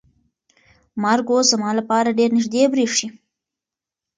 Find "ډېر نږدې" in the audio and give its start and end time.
2.19-2.63